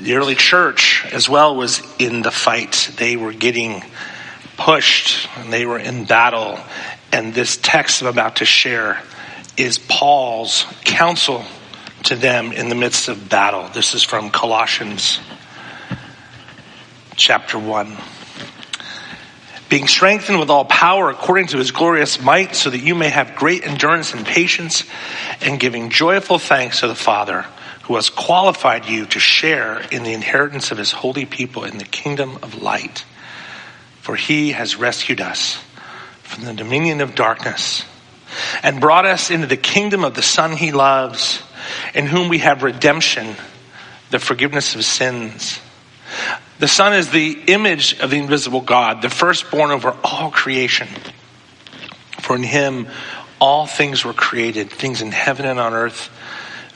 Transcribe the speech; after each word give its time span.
The 0.00 0.16
early 0.16 0.34
church 0.34 1.06
as 1.12 1.28
well 1.28 1.54
was 1.54 1.80
in 2.00 2.22
the 2.22 2.32
fight. 2.32 2.90
They 2.96 3.16
were 3.16 3.32
getting 3.32 3.82
pushed 4.56 5.28
and 5.36 5.52
they 5.52 5.66
were 5.66 5.78
in 5.78 6.04
battle. 6.04 6.58
And 7.12 7.32
this 7.32 7.56
text 7.56 8.02
I'm 8.02 8.08
about 8.08 8.36
to 8.36 8.44
share 8.44 9.00
is 9.56 9.78
Paul's 9.78 10.66
counsel 10.84 11.44
to 12.04 12.16
them 12.16 12.50
in 12.50 12.68
the 12.68 12.74
midst 12.74 13.08
of 13.08 13.28
battle. 13.28 13.68
This 13.68 13.94
is 13.94 14.02
from 14.02 14.30
Colossians 14.30 15.20
chapter 17.14 17.56
1. 17.56 17.96
Being 19.68 19.86
strengthened 19.86 20.40
with 20.40 20.50
all 20.50 20.64
power 20.64 21.08
according 21.08 21.46
to 21.48 21.58
his 21.58 21.70
glorious 21.70 22.20
might, 22.20 22.56
so 22.56 22.68
that 22.68 22.80
you 22.80 22.96
may 22.96 23.08
have 23.08 23.36
great 23.36 23.64
endurance 23.64 24.12
and 24.12 24.26
patience, 24.26 24.84
and 25.40 25.58
giving 25.58 25.90
joyful 25.90 26.38
thanks 26.38 26.80
to 26.80 26.88
the 26.88 26.94
Father 26.94 27.46
who 27.84 27.96
has 27.96 28.08
qualified 28.08 28.86
you 28.86 29.04
to 29.06 29.20
share 29.20 29.80
in 29.90 30.04
the 30.04 30.12
inheritance 30.12 30.72
of 30.72 30.78
his 30.78 30.90
holy 30.90 31.26
people 31.26 31.64
in 31.64 31.76
the 31.76 31.84
kingdom 31.84 32.38
of 32.42 32.62
light. 32.62 33.04
For 34.00 34.16
he 34.16 34.52
has 34.52 34.76
rescued 34.76 35.20
us 35.20 35.62
from 36.22 36.44
the 36.44 36.54
dominion 36.54 37.02
of 37.02 37.14
darkness 37.14 37.84
and 38.62 38.80
brought 38.80 39.04
us 39.04 39.30
into 39.30 39.46
the 39.46 39.56
kingdom 39.56 40.02
of 40.02 40.14
the 40.14 40.22
Son 40.22 40.56
he 40.56 40.72
loves, 40.72 41.42
in 41.94 42.06
whom 42.06 42.28
we 42.28 42.38
have 42.38 42.62
redemption, 42.62 43.36
the 44.10 44.18
forgiveness 44.18 44.74
of 44.74 44.84
sins. 44.84 45.60
The 46.58 46.68
Son 46.68 46.94
is 46.94 47.10
the 47.10 47.38
image 47.48 47.98
of 48.00 48.10
the 48.10 48.18
invisible 48.18 48.62
God, 48.62 49.02
the 49.02 49.10
firstborn 49.10 49.70
over 49.70 49.94
all 50.02 50.30
creation. 50.30 50.88
For 52.20 52.34
in 52.34 52.42
him 52.42 52.88
all 53.40 53.66
things 53.66 54.06
were 54.06 54.14
created, 54.14 54.70
things 54.70 55.02
in 55.02 55.12
heaven 55.12 55.44
and 55.44 55.60
on 55.60 55.74
earth, 55.74 56.10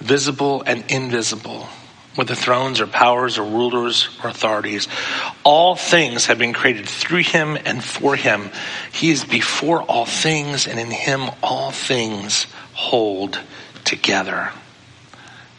visible 0.01 0.63
and 0.67 0.85
invisible 0.91 1.69
whether 2.19 2.35
thrones 2.35 2.81
or 2.81 2.87
powers 2.89 3.39
or 3.39 3.45
rulers 3.45 4.09
or 4.25 4.31
authorities. 4.31 4.89
All 5.45 5.77
things 5.77 6.27
have 6.27 6.37
been 6.37 6.53
created 6.53 6.89
through 6.89 7.23
him 7.23 7.57
and 7.65 7.83
for 7.83 8.17
him. 8.17 8.51
He 8.91 9.11
is 9.11 9.25
before 9.25 9.83
all 9.83 10.05
things, 10.05 10.67
and 10.67 10.81
in 10.81 10.91
him 10.91 11.31
all 11.45 11.71
things 11.71 12.49
hold 12.73 13.39
together. 13.85 14.51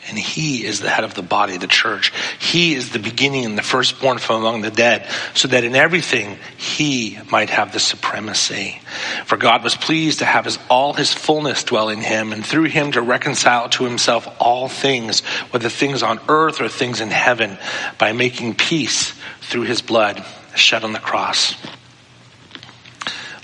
And 0.07 0.17
he 0.17 0.65
is 0.65 0.79
the 0.79 0.89
head 0.89 1.03
of 1.03 1.13
the 1.13 1.21
body, 1.21 1.57
the 1.57 1.67
church. 1.67 2.11
He 2.39 2.73
is 2.73 2.91
the 2.91 2.99
beginning 2.99 3.45
and 3.45 3.57
the 3.57 3.63
firstborn 3.63 4.17
from 4.17 4.37
among 4.37 4.61
the 4.61 4.71
dead, 4.71 5.07
so 5.35 5.47
that 5.49 5.63
in 5.63 5.75
everything 5.75 6.37
he 6.57 7.19
might 7.29 7.49
have 7.49 7.73
the 7.73 7.79
supremacy. 7.79 8.79
For 9.25 9.37
God 9.37 9.63
was 9.63 9.75
pleased 9.75 10.19
to 10.19 10.25
have 10.25 10.45
his, 10.45 10.57
all 10.69 10.93
his 10.93 11.13
fullness 11.13 11.63
dwell 11.63 11.89
in 11.89 11.99
him, 11.99 12.33
and 12.33 12.45
through 12.45 12.65
him 12.65 12.91
to 12.93 13.01
reconcile 13.01 13.69
to 13.69 13.83
himself 13.83 14.27
all 14.39 14.67
things, 14.67 15.19
whether 15.51 15.69
things 15.69 16.01
on 16.01 16.19
earth 16.27 16.59
or 16.59 16.69
things 16.69 17.01
in 17.01 17.09
heaven, 17.09 17.57
by 17.97 18.11
making 18.11 18.55
peace 18.55 19.13
through 19.41 19.63
his 19.63 19.81
blood 19.81 20.25
shed 20.55 20.83
on 20.83 20.93
the 20.93 20.99
cross. 20.99 21.55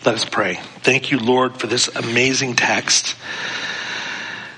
Let 0.06 0.16
us 0.16 0.26
pray. 0.26 0.60
Thank 0.82 1.12
you, 1.12 1.20
Lord, 1.20 1.58
for 1.58 1.68
this 1.68 1.88
amazing 1.88 2.56
text. 2.56 3.16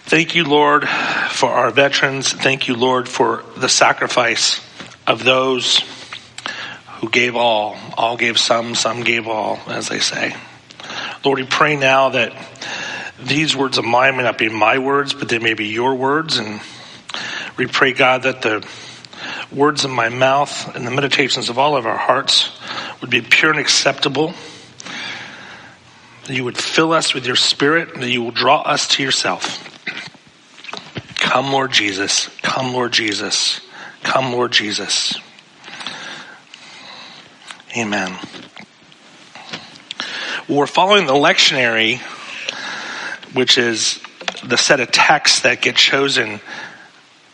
Thank 0.08 0.36
you, 0.36 0.46
Lord, 0.46 0.88
for 0.88 1.50
our 1.50 1.70
veterans. 1.70 2.32
Thank 2.32 2.70
you, 2.70 2.78
Lord, 2.78 3.10
for 3.10 3.44
the 3.58 3.68
sacrifice 3.68 4.62
of 5.06 5.26
those 5.26 5.84
who 7.00 7.10
gave 7.10 7.36
all. 7.36 7.76
All 7.98 8.16
gave 8.16 8.40
some, 8.40 8.74
some 8.74 9.04
gave 9.04 9.28
all, 9.28 9.60
as 9.68 9.90
they 9.90 10.00
say. 10.00 10.34
Lord, 11.26 11.40
we 11.40 11.46
pray 11.46 11.76
now 11.76 12.08
that 12.08 12.32
these 13.22 13.54
words 13.54 13.78
of 13.78 13.84
mine 13.84 14.16
may 14.16 14.24
not 14.24 14.38
be 14.38 14.48
my 14.48 14.78
words, 14.78 15.14
but 15.14 15.28
they 15.28 15.40
may 15.40 15.56
be 15.56 15.68
your 15.68 15.94
words. 15.96 16.38
And 16.38 16.62
we 17.58 17.68
pray, 17.68 17.92
God, 17.92 18.24
that 18.24 18.42
the 18.42 18.66
words 19.52 19.84
of 19.84 19.92
my 19.92 20.08
mouth 20.08 20.74
and 20.74 20.88
the 20.88 20.92
meditations 20.92 21.50
of 21.50 21.60
all 21.60 21.76
of 21.76 21.86
our 21.86 21.98
hearts 21.98 22.50
would 23.02 23.10
be 23.10 23.20
pure 23.20 23.52
and 23.52 23.60
acceptable. 23.60 24.34
That 26.28 26.34
you 26.34 26.46
would 26.46 26.58
fill 26.58 26.94
us 26.94 27.14
with 27.14 27.26
your 27.26 27.36
spirit, 27.36 27.94
and 27.94 28.02
that 28.02 28.10
you 28.10 28.22
will 28.22 28.32
draw 28.32 28.62
us 28.62 28.88
to 28.96 29.04
yourself. 29.04 29.74
Come, 31.28 31.52
Lord 31.52 31.74
Jesus. 31.74 32.30
Come, 32.42 32.74
Lord 32.74 32.94
Jesus. 32.94 33.60
Come, 34.02 34.32
Lord 34.32 34.54
Jesus. 34.54 35.14
Amen. 37.78 38.18
We're 40.48 40.68
following 40.68 41.06
the 41.06 41.12
lectionary, 41.12 42.00
which 43.36 43.58
is 43.58 44.00
the 44.46 44.56
set 44.56 44.80
of 44.80 44.90
texts 44.94 45.42
that 45.42 45.62
get 45.62 45.76
chosen 45.76 46.40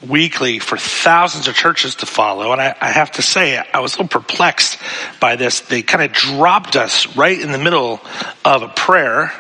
weekly 0.01 0.57
for 0.57 0.75
thousands 0.75 1.47
of 1.47 1.53
churches 1.53 1.95
to 1.97 2.07
follow. 2.07 2.51
And 2.51 2.59
I, 2.59 2.75
I, 2.81 2.89
have 2.89 3.11
to 3.13 3.21
say, 3.21 3.57
I 3.57 3.79
was 3.79 3.93
a 3.93 4.01
little 4.01 4.21
perplexed 4.21 4.79
by 5.19 5.35
this. 5.35 5.61
They 5.61 5.83
kind 5.83 6.03
of 6.03 6.11
dropped 6.11 6.75
us 6.75 7.15
right 7.15 7.39
in 7.39 7.51
the 7.51 7.59
middle 7.59 8.01
of 8.43 8.63
a 8.63 8.69
prayer. 8.69 9.31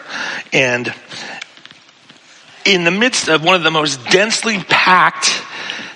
And 0.53 0.93
in 2.65 2.83
the 2.83 2.91
midst 2.91 3.29
of 3.29 3.43
one 3.43 3.55
of 3.55 3.63
the 3.63 3.71
most 3.71 4.05
densely 4.09 4.59
packed 4.59 5.41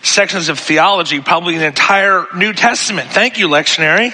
sections 0.01 0.49
of 0.49 0.59
theology, 0.59 1.21
probably 1.21 1.57
the 1.57 1.65
entire 1.65 2.25
New 2.35 2.53
Testament. 2.53 3.09
Thank 3.09 3.37
you, 3.37 3.47
lectionary. 3.47 4.13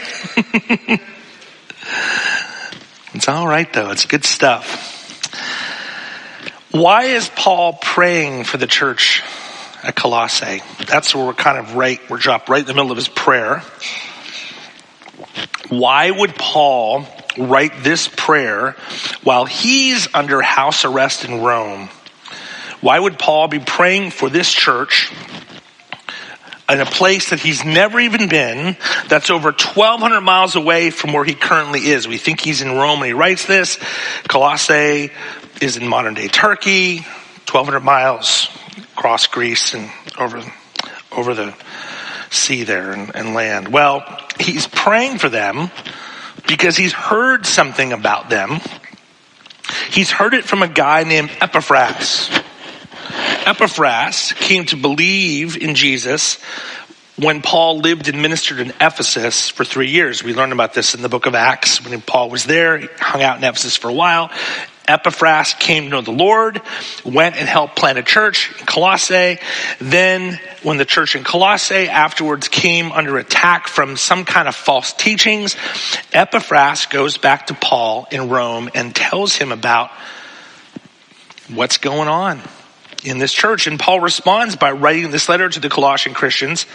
it's 3.13 3.27
all 3.27 3.47
right, 3.47 3.71
though. 3.71 3.91
It's 3.91 4.05
good 4.05 4.25
stuff. 4.25 4.91
Why 6.71 7.03
is 7.03 7.29
Paul 7.29 7.73
praying 7.73 8.45
for 8.45 8.57
the 8.57 8.67
church 8.67 9.21
at 9.83 9.95
Colossae? 9.95 10.61
That's 10.87 11.13
where 11.13 11.25
we're 11.25 11.33
kind 11.33 11.57
of 11.57 11.75
right, 11.75 11.99
we're 12.09 12.17
dropped 12.17 12.49
right 12.49 12.61
in 12.61 12.65
the 12.65 12.73
middle 12.73 12.91
of 12.91 12.97
his 12.97 13.07
prayer. 13.07 13.61
Why 15.69 16.09
would 16.09 16.35
Paul 16.35 17.05
write 17.37 17.83
this 17.83 18.07
prayer 18.07 18.75
while 19.23 19.45
he's 19.45 20.07
under 20.13 20.41
house 20.41 20.83
arrest 20.83 21.25
in 21.25 21.41
Rome? 21.41 21.89
Why 22.83 22.99
would 22.99 23.17
Paul 23.17 23.47
be 23.47 23.59
praying 23.59 24.11
for 24.11 24.29
this 24.29 24.51
church 24.51 25.09
in 26.69 26.81
a 26.81 26.85
place 26.85 27.29
that 27.29 27.39
he's 27.39 27.63
never 27.63 27.97
even 27.97 28.27
been, 28.27 28.75
that's 29.07 29.29
over 29.29 29.51
1,200 29.51 30.19
miles 30.19 30.57
away 30.57 30.89
from 30.89 31.13
where 31.13 31.23
he 31.23 31.33
currently 31.33 31.79
is? 31.79 32.09
We 32.09 32.17
think 32.17 32.41
he's 32.41 32.61
in 32.61 32.73
Rome 32.73 32.99
and 32.99 33.05
he 33.05 33.13
writes 33.13 33.45
this. 33.45 33.79
Colossae 34.27 35.11
is 35.61 35.77
in 35.77 35.87
modern 35.87 36.13
day 36.13 36.27
Turkey, 36.27 36.97
1,200 36.97 37.79
miles 37.79 38.49
across 38.97 39.27
Greece 39.27 39.73
and 39.73 39.89
over, 40.19 40.43
over 41.13 41.33
the 41.33 41.55
sea 42.31 42.65
there 42.65 42.91
and, 42.91 43.15
and 43.15 43.33
land. 43.33 43.69
Well, 43.69 44.03
he's 44.41 44.67
praying 44.67 45.19
for 45.19 45.29
them 45.29 45.71
because 46.49 46.75
he's 46.75 46.91
heard 46.91 47.45
something 47.45 47.93
about 47.93 48.29
them. 48.29 48.59
He's 49.89 50.11
heard 50.11 50.33
it 50.33 50.43
from 50.43 50.63
a 50.63 50.67
guy 50.67 51.05
named 51.05 51.31
Epaphras. 51.39 52.42
Epaphras 53.45 54.31
came 54.37 54.65
to 54.65 54.77
believe 54.77 55.57
in 55.57 55.75
Jesus 55.75 56.41
when 57.17 57.41
Paul 57.41 57.79
lived 57.79 58.07
and 58.07 58.21
ministered 58.21 58.59
in 58.59 58.69
Ephesus 58.79 59.49
for 59.49 59.65
three 59.65 59.89
years. 59.89 60.23
We 60.23 60.33
learned 60.33 60.53
about 60.53 60.73
this 60.73 60.95
in 60.95 61.01
the 61.01 61.09
book 61.09 61.25
of 61.25 61.35
Acts 61.35 61.83
when 61.83 61.99
Paul 61.99 62.29
was 62.29 62.45
there. 62.45 62.77
He 62.77 62.87
hung 62.99 63.21
out 63.21 63.37
in 63.37 63.43
Ephesus 63.43 63.75
for 63.75 63.89
a 63.89 63.93
while. 63.93 64.31
Epaphras 64.87 65.55
came 65.59 65.83
to 65.83 65.89
know 65.89 66.01
the 66.01 66.11
Lord, 66.11 66.61
went 67.03 67.35
and 67.35 67.47
helped 67.47 67.75
plant 67.75 67.97
a 67.97 68.03
church 68.03 68.49
in 68.59 68.65
Colossae. 68.65 69.39
Then, 69.79 70.39
when 70.61 70.77
the 70.77 70.85
church 70.85 71.17
in 71.17 71.25
Colossae 71.25 71.89
afterwards 71.89 72.47
came 72.47 72.93
under 72.93 73.17
attack 73.17 73.67
from 73.67 73.97
some 73.97 74.23
kind 74.23 74.47
of 74.47 74.55
false 74.55 74.93
teachings, 74.93 75.57
Epaphras 76.13 76.85
goes 76.85 77.17
back 77.17 77.47
to 77.47 77.53
Paul 77.53 78.07
in 78.09 78.29
Rome 78.29 78.69
and 78.73 78.95
tells 78.95 79.35
him 79.35 79.51
about 79.51 79.91
what's 81.49 81.77
going 81.77 82.07
on 82.07 82.41
in 83.03 83.17
this 83.17 83.33
church. 83.33 83.67
And 83.67 83.79
Paul 83.79 83.99
responds 83.99 84.55
by 84.55 84.71
writing 84.71 85.11
this 85.11 85.29
letter 85.29 85.49
to 85.49 85.59
the 85.59 85.69
Colossian 85.69 86.13
Christians. 86.13 86.65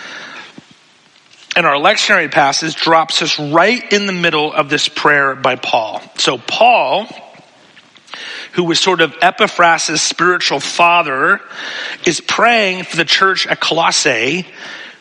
And 1.56 1.66
our 1.66 1.74
lectionary 1.74 2.30
passage 2.30 2.76
drops 2.76 3.20
us 3.22 3.38
right 3.38 3.92
in 3.92 4.06
the 4.06 4.12
middle 4.12 4.52
of 4.52 4.70
this 4.70 4.88
prayer 4.88 5.34
by 5.34 5.56
Paul. 5.56 6.00
So 6.16 6.38
Paul, 6.38 7.08
who 8.52 8.64
was 8.64 8.78
sort 8.78 9.00
of 9.00 9.14
Epaphras' 9.20 10.00
spiritual 10.00 10.60
father, 10.60 11.40
is 12.06 12.20
praying 12.20 12.84
for 12.84 12.96
the 12.96 13.04
church 13.04 13.46
at 13.46 13.60
Colossae, 13.60 14.46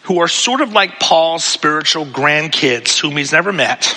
who 0.03 0.19
are 0.19 0.27
sort 0.27 0.61
of 0.61 0.73
like 0.73 0.99
Paul's 0.99 1.43
spiritual 1.43 2.05
grandkids, 2.05 2.97
whom 2.97 3.17
he's 3.17 3.33
never 3.33 3.53
met. 3.53 3.95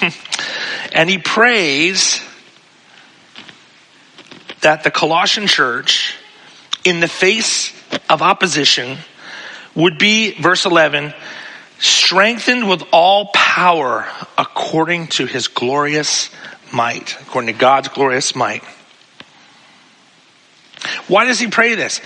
and 0.93 1.09
he 1.09 1.19
prays 1.19 2.21
that 4.61 4.85
the 4.85 4.91
Colossian 4.91 5.47
church 5.47 6.17
in 6.85 7.00
the 7.00 7.09
face 7.09 7.73
of 8.09 8.23
opposition 8.23 8.99
would 9.75 9.99
be, 9.99 10.32
verse 10.41 10.65
11, 10.65 11.15
strengthened 11.79 12.69
with 12.69 12.82
all 12.93 13.31
power 13.35 14.06
according 14.37 15.09
to 15.09 15.27
his 15.27 15.49
glorious 15.49 16.31
might, 16.73 17.17
according 17.21 17.53
to 17.53 17.59
God's 17.59 17.88
glorious 17.88 18.35
might. 18.35 18.62
Why 21.09 21.25
does 21.25 21.38
he 21.38 21.49
pray 21.49 21.75
this? 21.75 22.00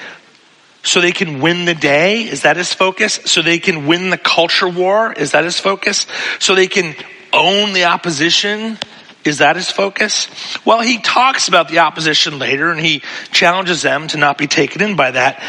so 0.85 1.01
they 1.01 1.13
can 1.13 1.41
win 1.41 1.65
the 1.65 1.75
day? 1.75 2.23
Is 2.23 2.43
that 2.43 2.57
his 2.57 2.73
focus? 2.73 3.19
So 3.25 3.43
they 3.43 3.59
can 3.59 3.87
win 3.87 4.11
the 4.11 4.19
culture 4.19 4.69
war? 4.69 5.13
Is 5.13 5.33
that 5.33 5.45
his 5.45 5.59
focus? 5.59 6.07
So 6.39 6.55
they 6.55 6.69
can 6.69 6.95
own 7.33 7.73
the 7.73 7.85
opposition? 7.85 8.79
Is 9.25 9.39
that 9.39 9.57
his 9.57 9.71
focus? 9.71 10.29
Well, 10.67 10.81
he 10.81 10.99
talks 10.99 11.49
about 11.49 11.69
the 11.69 11.79
opposition 11.79 12.39
later 12.39 12.71
and 12.71 12.79
he 12.79 13.03
challenges 13.33 13.81
them 13.83 14.09
to 14.09 14.19
not 14.19 14.37
be 14.37 14.47
taken 14.47 14.83
in 14.83 14.97
by 14.97 15.13
that. 15.13 15.43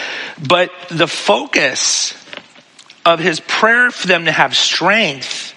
But 0.47 0.71
the 0.89 1.07
focus 1.07 2.13
of 3.05 3.19
his 3.19 3.41
prayer 3.41 3.91
for 3.91 4.07
them 4.07 4.25
to 4.25 4.31
have 4.31 4.55
strength 4.55 5.53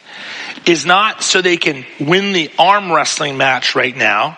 is 0.66 0.84
not 0.84 1.22
so 1.22 1.40
they 1.40 1.56
can 1.56 1.86
win 2.00 2.32
the 2.32 2.50
arm 2.58 2.92
wrestling 2.92 3.36
match 3.36 3.76
right 3.76 3.96
now. 3.96 4.36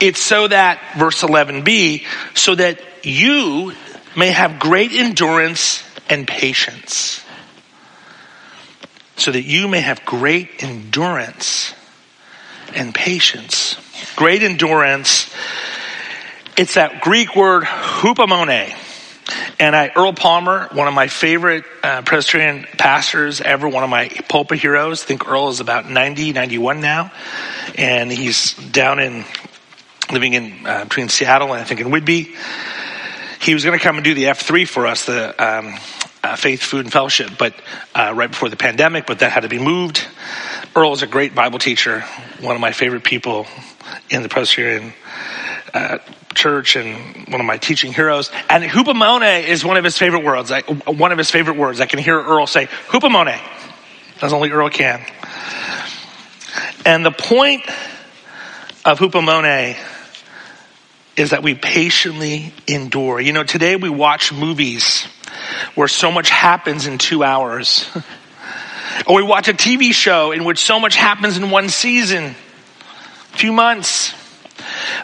It's 0.00 0.20
so 0.20 0.48
that, 0.48 0.80
verse 0.98 1.22
11b, 1.22 2.04
so 2.34 2.54
that 2.54 2.80
you 3.02 3.74
may 4.16 4.30
have 4.30 4.58
great 4.58 4.92
endurance 4.92 5.84
and 6.08 6.26
patience. 6.26 7.22
So 9.16 9.32
that 9.32 9.42
you 9.42 9.68
may 9.68 9.80
have 9.80 10.04
great 10.04 10.62
endurance 10.62 11.74
and 12.74 12.94
patience. 12.94 13.76
Great 14.16 14.42
endurance. 14.42 15.32
It's 16.56 16.74
that 16.74 17.00
Greek 17.00 17.36
word 17.36 17.64
hupomone. 17.64 18.74
And 19.58 19.74
I, 19.74 19.90
Earl 19.96 20.12
Palmer, 20.12 20.68
one 20.72 20.86
of 20.86 20.94
my 20.94 21.08
favorite 21.08 21.64
uh, 21.82 22.02
Presbyterian 22.02 22.66
pastors 22.78 23.40
ever, 23.40 23.68
one 23.68 23.82
of 23.82 23.90
my 23.90 24.08
pulpit 24.28 24.60
heroes. 24.60 25.02
I 25.02 25.06
think 25.06 25.28
Earl 25.28 25.48
is 25.48 25.60
about 25.60 25.90
90, 25.90 26.32
91 26.32 26.80
now. 26.80 27.10
And 27.76 28.10
he's 28.10 28.54
down 28.54 29.00
in, 29.00 29.24
living 30.12 30.34
in, 30.34 30.66
uh, 30.66 30.84
between 30.84 31.08
Seattle 31.08 31.52
and 31.52 31.60
I 31.60 31.64
think 31.64 31.80
in 31.80 31.88
Whidbey. 31.88 32.34
He 33.40 33.54
was 33.54 33.64
going 33.64 33.78
to 33.78 33.82
come 33.82 33.96
and 33.96 34.04
do 34.04 34.14
the 34.14 34.24
F3 34.24 34.66
for 34.66 34.86
us, 34.86 35.06
the 35.06 35.34
um, 35.42 35.74
uh, 36.22 36.36
Faith, 36.36 36.62
Food, 36.62 36.86
and 36.86 36.92
Fellowship, 36.92 37.32
but 37.38 37.54
uh, 37.94 38.12
right 38.14 38.30
before 38.30 38.48
the 38.48 38.56
pandemic, 38.56 39.06
but 39.06 39.20
that 39.20 39.30
had 39.30 39.40
to 39.40 39.48
be 39.48 39.58
moved. 39.58 40.04
Earl 40.76 40.92
is 40.92 41.02
a 41.02 41.06
great 41.06 41.34
Bible 41.34 41.58
teacher, 41.58 42.02
one 42.40 42.54
of 42.54 42.60
my 42.60 42.70
favorite 42.70 43.02
people 43.02 43.46
in 44.10 44.22
the 44.22 44.28
Presbyterian 44.28 44.92
uh, 45.72 45.98
church 46.34 46.76
and 46.76 47.26
one 47.28 47.40
of 47.40 47.46
my 47.46 47.56
teaching 47.56 47.94
heroes. 47.94 48.30
And 48.50 48.62
hupomone 48.62 49.48
is 49.48 49.64
one 49.64 49.78
of 49.78 49.84
his 49.84 49.96
favorite 49.96 50.22
words. 50.22 50.50
I, 50.50 50.60
one 50.60 51.12
of 51.12 51.18
his 51.18 51.30
favorite 51.30 51.56
words. 51.56 51.80
I 51.80 51.86
can 51.86 51.98
hear 51.98 52.20
Earl 52.20 52.46
say 52.46 52.66
hupomone, 52.88 53.40
as 54.20 54.34
only 54.34 54.50
Earl 54.50 54.68
can. 54.68 55.02
And 56.84 57.06
the 57.06 57.10
point 57.10 57.62
of 58.84 58.98
hupomone 58.98 59.78
is 61.16 61.30
that 61.30 61.42
we 61.42 61.54
patiently 61.54 62.52
endure. 62.66 63.18
You 63.18 63.32
know, 63.32 63.44
today 63.44 63.76
we 63.76 63.88
watch 63.88 64.30
movies 64.30 65.06
where 65.74 65.88
so 65.88 66.10
much 66.12 66.28
happens 66.28 66.86
in 66.86 66.98
two 66.98 67.24
hours. 67.24 67.88
or 69.06 69.16
we 69.16 69.22
watch 69.22 69.48
a 69.48 69.52
TV 69.52 69.92
show 69.92 70.32
in 70.32 70.44
which 70.44 70.58
so 70.58 70.80
much 70.80 70.96
happens 70.96 71.36
in 71.36 71.50
one 71.50 71.68
season, 71.68 72.34
few 73.32 73.52
months. 73.52 74.14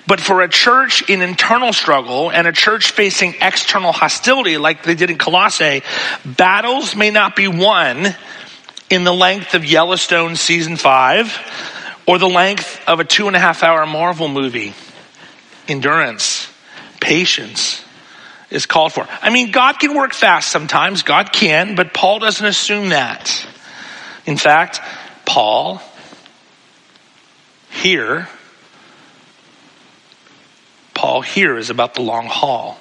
But 0.07 0.21
for 0.21 0.43
a 0.43 0.49
church 0.49 1.09
in 1.09 1.23
internal 1.23 1.73
struggle 1.73 2.31
and 2.31 2.47
a 2.47 2.53
church 2.53 2.91
facing 2.91 3.35
external 3.41 3.93
hostility 3.93 4.57
like 4.57 4.83
they 4.83 4.95
did 4.95 5.11
in 5.11 5.19
Colossae, 5.19 5.83
battles 6.25 6.97
may 6.97 7.11
not 7.11 7.37
be 7.37 7.49
won 7.49 8.15
in 8.91 9.05
the 9.05 9.13
length 9.13 9.55
of 9.55 9.65
Yellowstone 9.65 10.37
season 10.37 10.77
five 10.77 11.39
or 12.07 12.19
the 12.19 12.29
length 12.29 12.81
of 12.87 13.01
a 13.01 13.05
two 13.05 13.27
and 13.27 13.37
a 13.37 13.39
half 13.39 13.63
hour 13.63 13.87
Marvel 13.87 14.29
movie. 14.29 14.75
Endurance, 15.69 16.49
patience 17.01 17.85
is 18.51 18.67
called 18.67 18.93
for. 18.93 19.07
I 19.23 19.31
mean, 19.31 19.51
God 19.51 19.79
can 19.79 19.95
work 19.95 20.13
fast 20.13 20.51
sometimes. 20.51 21.03
God 21.03 21.33
can, 21.33 21.75
but 21.75 21.95
Paul 21.95 22.19
doesn't 22.19 22.45
assume 22.45 22.91
that. 22.91 23.47
In 24.27 24.37
fact, 24.37 24.81
Paul 25.25 25.83
here 27.71 28.29
Paul 31.03 31.23
here 31.23 31.59
is 31.59 31.69
about 31.69 31.95
the 31.95 32.01
long 32.01 32.27
haul. 32.27 32.79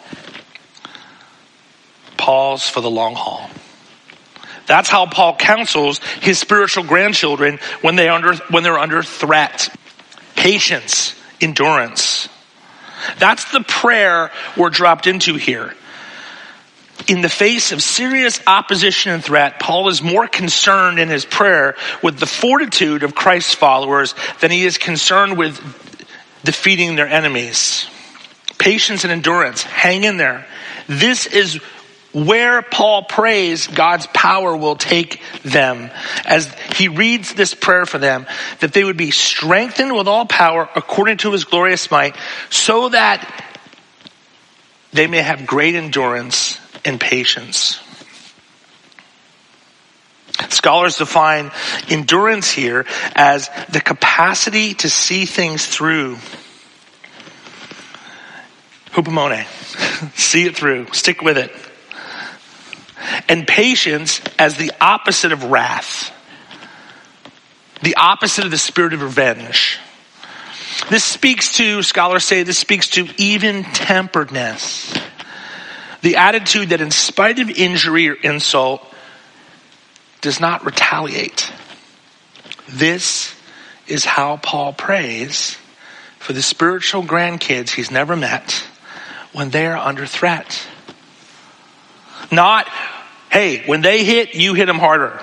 Paul's 2.17 2.69
for 2.69 2.79
the 2.79 2.89
long 2.89 3.15
haul. 3.15 3.49
That's 4.67 4.89
how 4.89 5.07
Paul 5.07 5.35
counsels 5.35 5.99
his 6.21 6.37
spiritual 6.37 6.83
grandchildren 6.83 7.57
when 7.81 7.95
they 7.95 8.09
under 8.09 8.35
when 8.51 8.61
they're 8.61 8.77
under 8.77 9.01
threat. 9.01 9.75
Patience, 10.35 11.15
endurance. 11.41 12.29
That's 13.17 13.51
the 13.51 13.61
prayer 13.61 14.31
we're 14.55 14.69
dropped 14.69 15.07
into 15.07 15.33
here. 15.33 15.73
In 17.07 17.21
the 17.21 17.29
face 17.29 17.71
of 17.71 17.81
serious 17.81 18.39
opposition 18.45 19.11
and 19.11 19.23
threat, 19.23 19.59
Paul 19.59 19.89
is 19.89 20.01
more 20.01 20.27
concerned 20.27 20.99
in 20.99 21.09
his 21.09 21.25
prayer 21.25 21.75
with 22.03 22.19
the 22.19 22.25
fortitude 22.25 23.03
of 23.03 23.15
Christ's 23.15 23.53
followers 23.53 24.15
than 24.39 24.51
he 24.51 24.65
is 24.65 24.77
concerned 24.77 25.37
with 25.37 25.59
defeating 26.43 26.95
their 26.95 27.07
enemies 27.07 27.87
patience 28.61 29.03
and 29.03 29.11
endurance. 29.11 29.63
Hang 29.63 30.03
in 30.03 30.17
there. 30.17 30.45
This 30.87 31.25
is 31.25 31.55
where 32.13 32.61
Paul 32.61 33.03
prays 33.03 33.65
God's 33.65 34.05
power 34.13 34.55
will 34.55 34.75
take 34.75 35.19
them 35.43 35.89
as 36.25 36.53
he 36.75 36.87
reads 36.87 37.33
this 37.33 37.55
prayer 37.55 37.87
for 37.87 37.97
them, 37.97 38.27
that 38.59 38.73
they 38.73 38.83
would 38.83 38.97
be 38.97 39.09
strengthened 39.09 39.95
with 39.95 40.07
all 40.07 40.27
power 40.27 40.69
according 40.75 41.17
to 41.17 41.31
his 41.31 41.43
glorious 41.43 41.89
might, 41.89 42.15
so 42.51 42.89
that 42.89 43.27
they 44.93 45.07
may 45.07 45.23
have 45.23 45.47
great 45.47 45.73
endurance 45.73 46.59
and 46.85 46.99
patience. 46.99 47.79
Scholars 50.49 50.97
define 50.97 51.51
endurance 51.89 52.51
here 52.51 52.85
as 53.15 53.49
the 53.69 53.81
capacity 53.81 54.73
to 54.75 54.89
see 54.89 55.25
things 55.25 55.65
through 55.65 56.17
Hupomone. 58.91 59.45
See 60.15 60.45
it 60.45 60.55
through. 60.55 60.87
Stick 60.93 61.21
with 61.21 61.37
it. 61.37 61.51
And 63.29 63.47
patience 63.47 64.21
as 64.37 64.57
the 64.57 64.71
opposite 64.81 65.31
of 65.31 65.45
wrath. 65.45 66.13
The 67.81 67.95
opposite 67.95 68.45
of 68.45 68.51
the 68.51 68.57
spirit 68.57 68.93
of 68.93 69.01
revenge. 69.01 69.79
This 70.89 71.03
speaks 71.03 71.57
to, 71.57 71.81
scholars 71.83 72.25
say, 72.25 72.43
this 72.43 72.59
speaks 72.59 72.89
to 72.91 73.07
even 73.17 73.63
temperedness. 73.63 74.93
The 76.01 76.17
attitude 76.17 76.69
that 76.69 76.81
in 76.81 76.91
spite 76.91 77.39
of 77.39 77.49
injury 77.49 78.09
or 78.09 78.13
insult, 78.13 78.85
does 80.21 80.39
not 80.39 80.65
retaliate. 80.65 81.51
This 82.69 83.35
is 83.87 84.05
how 84.05 84.37
Paul 84.37 84.71
prays 84.71 85.57
for 86.19 86.33
the 86.33 86.41
spiritual 86.41 87.03
grandkids 87.03 87.71
he's 87.71 87.91
never 87.91 88.15
met 88.15 88.63
when 89.33 89.49
they 89.49 89.65
are 89.65 89.77
under 89.77 90.05
threat. 90.05 90.65
Not, 92.31 92.69
hey, 93.31 93.65
when 93.65 93.81
they 93.81 94.03
hit, 94.03 94.35
you 94.35 94.53
hit 94.53 94.67
them 94.67 94.77
harder. 94.77 95.19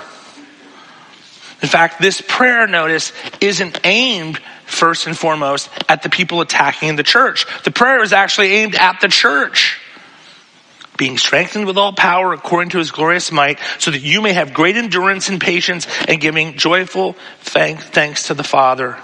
In 1.62 1.68
fact, 1.68 2.00
this 2.00 2.20
prayer 2.20 2.66
notice 2.66 3.12
isn't 3.40 3.80
aimed 3.85 4.38
first 4.66 5.06
and 5.06 5.16
foremost 5.16 5.70
at 5.88 6.02
the 6.02 6.11
people 6.11 6.40
attacking 6.40 6.97
the 6.97 7.02
church. 7.02 7.47
The 7.64 7.70
prayer 7.70 8.02
is 8.02 8.12
actually 8.12 8.52
aimed 8.52 8.75
at 8.75 9.00
the 9.00 9.08
church. 9.08 9.80
Being 10.98 11.16
strengthened 11.16 11.66
with 11.66 11.78
all 11.78 11.94
power 11.94 12.34
according 12.34 12.70
to 12.70 12.78
his 12.78 12.90
glorious 12.90 13.32
might, 13.32 13.58
so 13.78 13.90
that 13.90 14.02
you 14.02 14.20
may 14.20 14.34
have 14.34 14.52
great 14.52 14.76
endurance 14.76 15.30
and 15.30 15.40
patience 15.40 15.86
and 16.06 16.20
giving 16.20 16.58
joyful 16.58 17.14
thank, 17.40 17.80
thanks 17.80 18.26
to 18.26 18.34
the 18.34 18.44
Father 18.44 18.98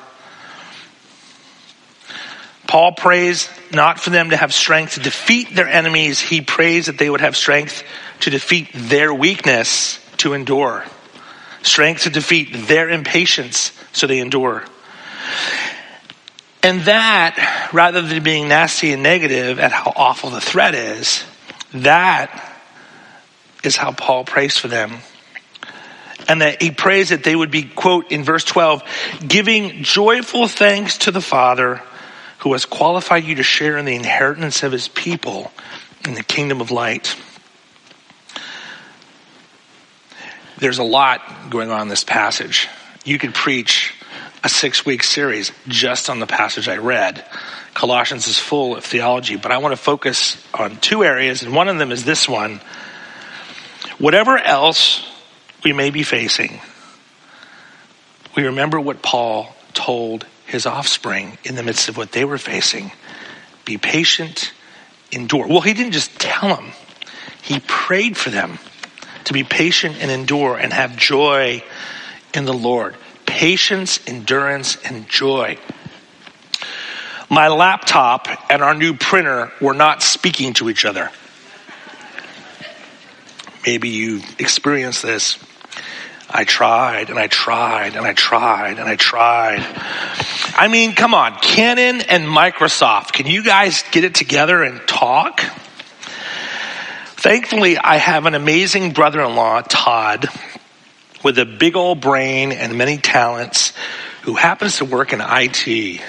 Paul 2.67 2.93
prays 2.93 3.49
not 3.73 4.01
for 4.01 4.11
them 4.11 4.31
to 4.31 4.37
have 4.37 4.53
strength 4.53 4.95
to 4.95 5.01
defeat 5.01 5.55
their 5.55 5.69
enemies. 5.69 6.21
He 6.21 6.41
prays 6.41 6.87
that 6.87 6.99
they 6.99 7.11
would 7.11 7.21
have 7.21 7.37
strength 7.37 7.85
to 8.21 8.31
defeat 8.31 8.71
their 8.73 9.13
weakness 9.13 10.01
to 10.19 10.33
endure. 10.33 10.85
Strength 11.63 12.03
to 12.03 12.11
defeat 12.11 12.53
their 12.67 12.89
impatience 12.89 13.73
so 13.93 14.07
they 14.07 14.19
endure. 14.19 14.65
And 16.63 16.81
that, 16.83 17.71
rather 17.73 18.01
than 18.01 18.23
being 18.23 18.49
nasty 18.49 18.93
and 18.93 19.03
negative 19.03 19.59
at 19.59 19.71
how 19.71 19.93
awful 19.95 20.31
the 20.31 20.41
threat 20.41 20.75
is, 20.75 21.23
that 21.75 22.53
is 23.63 23.77
how 23.77 23.93
Paul 23.93 24.25
prays 24.25 24.57
for 24.57 24.69
them. 24.69 24.99
And 26.27 26.41
that 26.41 26.63
he 26.63 26.71
prays 26.71 27.11
that 27.11 27.23
they 27.23 27.37
would 27.37 27.51
be, 27.51 27.65
quote, 27.65 28.11
in 28.11 28.25
verse 28.25 28.45
12, 28.45 28.83
giving 29.27 29.83
joyful 29.83 30.49
thanks 30.49 30.99
to 30.99 31.11
the 31.11 31.21
Father 31.21 31.83
who 32.39 32.53
has 32.53 32.65
qualified 32.65 33.25
you 33.25 33.35
to 33.37 33.43
share 33.43 33.77
in 33.77 33.85
the 33.85 33.95
inheritance 33.95 34.63
of 34.63 34.73
his 34.73 34.89
people 34.89 35.53
in 36.07 36.15
the 36.15 36.23
kingdom 36.23 36.61
of 36.61 36.71
light. 36.71 37.17
There's 40.59 40.79
a 40.79 40.85
lot 40.85 41.51
going 41.51 41.71
on 41.71 41.83
in 41.83 41.89
this 41.89 42.05
passage. 42.05 42.69
You 43.05 43.19
could 43.19 43.35
preach 43.35 43.95
a 44.43 44.49
six 44.49 44.87
week 44.87 45.03
series 45.03 45.53
just 45.69 46.09
on 46.09 46.21
the 46.21 46.27
passage 46.27 46.69
I 46.69 46.77
read. 46.77 47.25
Colossians 47.75 48.29
is 48.29 48.39
full 48.39 48.77
of 48.77 48.85
theology, 48.85 49.37
but 49.37 49.51
I 49.51 49.59
want 49.59 49.73
to 49.73 49.77
focus 49.77 50.43
on 50.55 50.77
two 50.79 51.03
areas, 51.03 51.43
and 51.43 51.55
one 51.55 51.69
of 51.69 51.77
them 51.77 51.91
is 51.91 52.05
this 52.05 52.29
one. 52.29 52.61
Whatever 53.99 54.39
else 54.39 55.05
we 55.65 55.73
may 55.73 55.91
be 55.91 56.05
facing, 56.05 56.61
we 58.37 58.45
remember 58.45 58.81
what 58.81 59.03
Paul 59.03 59.55
told 59.73 60.25
his 60.47 60.67
offspring 60.67 61.37
in 61.43 61.57
the 61.57 61.63
midst 61.63 61.89
of 61.89 61.97
what 61.97 62.13
they 62.13 62.25
were 62.25 62.39
facing. 62.39 62.93
Be 63.65 63.77
patient, 63.77 64.53
endure. 65.11 65.47
Well, 65.49 65.61
he 65.61 65.75
didn't 65.75 65.93
just 65.93 66.19
tell 66.19 66.55
them, 66.55 66.73
he 67.43 67.61
prayed 67.61 68.17
for 68.17 68.31
them 68.31 68.59
to 69.25 69.33
be 69.33 69.43
patient 69.43 69.97
and 70.01 70.11
endure 70.11 70.57
and 70.57 70.73
have 70.73 70.97
joy 70.97 71.63
in 72.35 72.45
the 72.45 72.55
Lord. 72.55 72.97
Patience, 73.27 74.01
endurance, 74.07 74.77
and 74.85 75.09
joy. 75.09 75.59
My 77.35 77.49
laptop 77.49 78.29
and 78.49 78.63
our 78.63 78.77
new 78.77 78.95
printer 78.95 79.51
were 79.61 79.75
not 79.75 80.05
speaking 80.05 80.53
to 80.55 80.71
each 80.71 80.85
other. 80.85 81.11
Maybe 83.67 83.89
you 83.89 84.23
experienced 84.39 85.03
this. 85.03 85.37
I 86.31 86.45
tried 86.45 87.11
and 87.11 87.19
I 87.19 87.27
tried 87.27 87.97
and 87.97 88.07
I 88.07 88.13
tried 88.13 88.79
and 88.79 88.89
I 88.89 88.95
tried. 88.95 89.67
I 90.55 90.69
mean, 90.69 90.95
come 90.95 91.13
on, 91.13 91.35
Canon 91.41 92.03
and 92.03 92.23
Microsoft, 92.23 93.15
can 93.15 93.27
you 93.27 93.43
guys 93.43 93.83
get 93.91 94.05
it 94.05 94.15
together 94.15 94.63
and 94.63 94.87
talk? 94.87 95.41
Thankfully, 97.17 97.77
I 97.79 97.97
have 97.97 98.27
an 98.27 98.37
amazing 98.37 98.93
brother 98.93 99.21
in 99.21 99.35
law, 99.35 99.61
Todd, 99.61 100.29
with 101.25 101.37
a 101.41 101.45
big 101.45 101.75
old 101.75 102.01
brain 102.01 102.53
and 102.53 102.79
many 102.79 102.99
talents 102.99 103.73
who 104.23 104.35
happens 104.35 104.77
to 104.77 104.85
work 104.85 105.13
in 105.13 105.21
IT. 105.21 106.01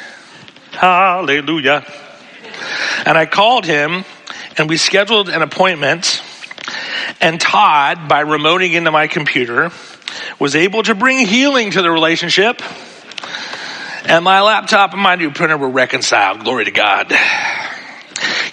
Hallelujah. 0.76 1.86
And 3.06 3.18
I 3.18 3.26
called 3.26 3.66
him 3.66 4.06
and 4.58 4.70
we 4.70 4.78
scheduled 4.78 5.30
an 5.30 5.42
appointment. 5.42 6.22
And 7.22 7.40
Todd, 7.40 8.08
by 8.08 8.24
remoting 8.24 8.74
into 8.74 8.92
my 8.92 9.08
computer, 9.08 9.72
was 10.40 10.56
able 10.56 10.84
to 10.84 10.96
bring 10.96 11.26
healing 11.26 11.72
to 11.72 11.82
the 11.82 11.92
relationship. 11.92 12.62
And 14.06 14.24
my 14.24 14.42
laptop 14.42 14.94
and 14.94 15.02
my 15.02 15.16
new 15.16 15.32
printer 15.32 15.58
were 15.58 15.70
reconciled. 15.70 16.44
Glory 16.44 16.66
to 16.66 16.72
God. 16.72 17.14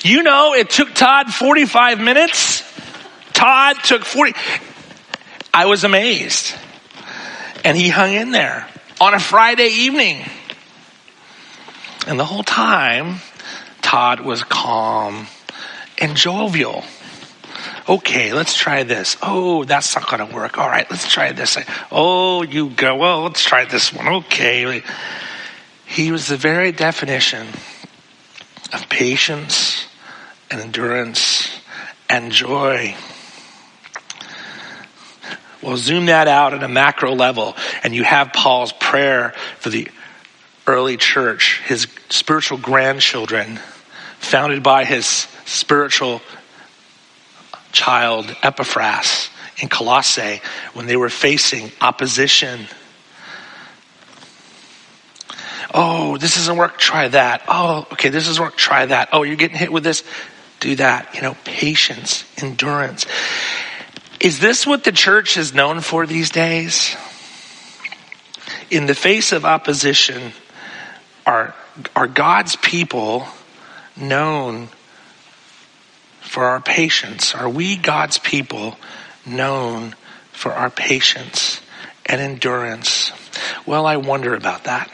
You 0.02 0.22
know, 0.22 0.54
it 0.54 0.70
took 0.70 0.94
Todd 0.94 1.32
45 1.32 2.00
minutes. 2.00 2.62
Todd 3.32 3.76
took 3.84 4.04
40. 4.04 4.34
I 5.54 5.66
was 5.66 5.84
amazed. 5.84 6.54
And 7.64 7.76
he 7.76 7.88
hung 7.88 8.12
in 8.12 8.30
there 8.30 8.68
on 9.00 9.14
a 9.14 9.20
Friday 9.20 9.68
evening. 9.68 10.24
And 12.06 12.18
the 12.18 12.24
whole 12.24 12.42
time, 12.42 13.20
Todd 13.80 14.20
was 14.20 14.42
calm 14.44 15.26
and 15.98 16.16
jovial. 16.16 16.84
Okay, 17.88 18.32
let's 18.32 18.56
try 18.56 18.82
this. 18.82 19.16
Oh, 19.22 19.64
that's 19.64 19.94
not 19.94 20.08
going 20.08 20.26
to 20.26 20.34
work. 20.34 20.58
All 20.58 20.68
right, 20.68 20.88
let's 20.90 21.10
try 21.10 21.32
this. 21.32 21.58
Oh, 21.90 22.42
you 22.42 22.70
go. 22.70 22.96
Well, 22.96 23.22
let's 23.22 23.44
try 23.44 23.64
this 23.64 23.92
one. 23.92 24.08
Okay. 24.08 24.82
He 25.86 26.10
was 26.10 26.28
the 26.28 26.36
very 26.36 26.72
definition 26.72 27.48
of 28.72 28.88
patience 28.88 29.86
and 30.50 30.60
endurance 30.60 31.60
and 32.08 32.32
joy. 32.32 32.94
Well, 35.60 35.76
zoom 35.76 36.06
that 36.06 36.28
out 36.28 36.54
at 36.54 36.62
a 36.62 36.68
macro 36.68 37.14
level, 37.14 37.56
and 37.84 37.94
you 37.94 38.04
have 38.04 38.32
Paul's 38.32 38.72
prayer 38.72 39.34
for 39.58 39.70
the 39.70 39.88
early 40.66 40.96
church, 40.96 41.60
his 41.64 41.86
spiritual 42.08 42.58
grandchildren, 42.58 43.58
founded 44.18 44.62
by 44.62 44.84
his 44.84 45.06
spiritual 45.44 46.20
child, 47.72 48.34
Epaphras, 48.42 49.28
in 49.60 49.68
Colossae, 49.68 50.40
when 50.74 50.86
they 50.86 50.96
were 50.96 51.08
facing 51.08 51.70
opposition. 51.80 52.66
Oh, 55.74 56.18
this 56.18 56.34
doesn't 56.34 56.56
work, 56.56 56.78
try 56.78 57.08
that. 57.08 57.42
Oh, 57.48 57.86
okay, 57.92 58.10
this 58.10 58.26
doesn't 58.26 58.42
work, 58.42 58.56
try 58.56 58.86
that. 58.86 59.08
Oh, 59.12 59.22
you're 59.22 59.36
getting 59.36 59.56
hit 59.56 59.72
with 59.72 59.84
this 59.84 60.04
do 60.62 60.76
that. 60.76 61.14
You 61.14 61.22
know, 61.22 61.36
patience, 61.44 62.24
endurance. 62.38 63.04
Is 64.20 64.38
this 64.38 64.66
what 64.66 64.84
the 64.84 64.92
church 64.92 65.36
is 65.36 65.52
known 65.52 65.80
for 65.80 66.06
these 66.06 66.30
days? 66.30 66.96
In 68.70 68.86
the 68.86 68.94
face 68.94 69.32
of 69.32 69.44
opposition, 69.44 70.32
are, 71.26 71.54
are 71.94 72.06
God's 72.06 72.56
people 72.56 73.26
known 73.96 74.68
for 76.20 76.44
our 76.44 76.60
patience? 76.60 77.34
Are 77.34 77.48
we 77.48 77.76
God's 77.76 78.18
people 78.18 78.76
known 79.26 79.94
for 80.32 80.52
our 80.52 80.70
patience 80.70 81.60
and 82.06 82.20
endurance? 82.20 83.12
Well, 83.66 83.86
I 83.86 83.96
wonder 83.96 84.34
about 84.34 84.64
that. 84.64 84.90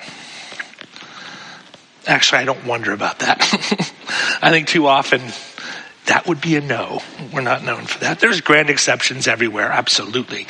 Actually, 2.06 2.38
I 2.38 2.44
don't 2.44 2.64
wonder 2.64 2.92
about 2.92 3.20
that. 3.20 3.40
I 4.42 4.50
think 4.50 4.68
too 4.68 4.86
often 4.86 5.20
that 6.06 6.26
would 6.26 6.40
be 6.40 6.56
a 6.56 6.60
no. 6.60 7.02
We're 7.32 7.42
not 7.42 7.62
known 7.62 7.84
for 7.84 7.98
that. 8.00 8.18
There's 8.18 8.40
grand 8.40 8.70
exceptions 8.70 9.28
everywhere, 9.28 9.70
absolutely. 9.70 10.46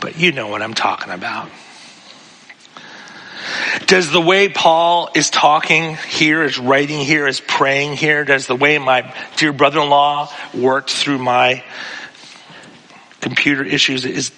But 0.00 0.16
you 0.18 0.30
know 0.30 0.46
what 0.46 0.62
I'm 0.62 0.74
talking 0.74 1.12
about. 1.12 1.50
Does 3.86 4.10
the 4.10 4.20
way 4.20 4.48
Paul 4.48 5.08
is 5.14 5.30
talking 5.30 5.96
here, 6.08 6.42
is 6.42 6.58
writing 6.58 7.00
here, 7.00 7.26
is 7.26 7.40
praying 7.40 7.94
here, 7.94 8.24
does 8.24 8.46
the 8.46 8.56
way 8.56 8.78
my 8.78 9.14
dear 9.36 9.52
brother 9.52 9.80
in 9.80 9.88
law 9.88 10.30
worked 10.54 10.90
through 10.90 11.18
my 11.18 11.64
computer 13.20 13.64
issues, 13.64 14.04
is, 14.04 14.32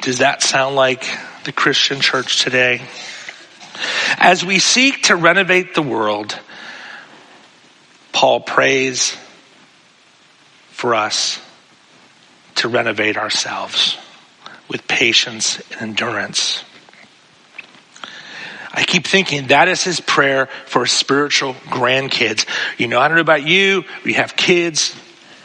does 0.00 0.18
that 0.18 0.42
sound 0.42 0.76
like 0.76 1.04
the 1.44 1.52
Christian 1.52 2.00
church 2.00 2.42
today? 2.42 2.82
As 4.18 4.44
we 4.44 4.58
seek 4.58 5.04
to 5.04 5.16
renovate 5.16 5.74
the 5.74 5.82
world, 5.82 6.38
Paul 8.12 8.40
prays 8.40 9.16
for 10.70 10.94
us 10.94 11.40
to 12.56 12.68
renovate 12.68 13.16
ourselves 13.16 13.96
with 14.68 14.86
patience 14.88 15.60
and 15.72 15.90
endurance. 15.90 16.64
I 18.78 18.84
keep 18.84 19.08
thinking 19.08 19.48
that 19.48 19.66
is 19.66 19.82
his 19.82 19.98
prayer 19.98 20.46
for 20.66 20.86
spiritual 20.86 21.54
grandkids. 21.54 22.46
You 22.78 22.86
know, 22.86 23.00
I 23.00 23.08
don't 23.08 23.16
know 23.16 23.22
about 23.22 23.44
you, 23.44 23.84
we 24.04 24.12
have 24.12 24.36
kids, 24.36 24.94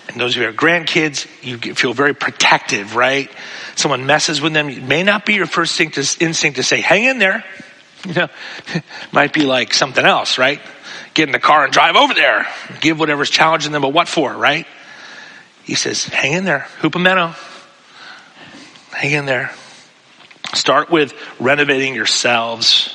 and 0.08 0.22
those 0.22 0.36
who 0.36 0.44
have 0.44 0.54
grandkids, 0.54 1.26
you 1.42 1.58
feel 1.74 1.94
very 1.94 2.14
protective, 2.14 2.96
right? 2.96 3.32
Someone 3.76 4.06
messes 4.06 4.40
with 4.40 4.54
them, 4.54 4.70
it 4.70 4.84
may 4.84 5.02
not 5.02 5.26
be 5.26 5.34
your 5.34 5.48
first 5.48 5.82
instinct 5.82 6.58
to 6.58 6.64
say, 6.64 6.80
hang 6.80 7.06
in 7.06 7.18
there. 7.18 7.44
You 8.06 8.14
know, 8.16 8.28
might 9.14 9.32
be 9.32 9.44
like 9.44 9.74
something 9.74 10.04
else, 10.04 10.38
right? 10.38 10.60
Get 11.14 11.30
in 11.30 11.32
the 11.32 11.40
car 11.40 11.64
and 11.64 11.72
drive 11.72 11.96
over 11.96 12.14
there. 12.14 12.46
Give 12.82 13.00
whatever's 13.00 13.30
challenging 13.30 13.72
them, 13.72 13.82
but 13.82 13.94
what 13.94 14.10
for, 14.10 14.34
right? 14.34 14.68
He 15.64 15.76
says, 15.76 16.04
hang 16.04 16.34
in 16.34 16.44
there, 16.44 16.68
Hupomeno. 16.82 17.34
Hang 18.92 19.12
in 19.12 19.26
there. 19.26 19.52
Start 20.54 20.92
with 20.92 21.14
renovating 21.40 21.96
yourselves. 21.96 22.94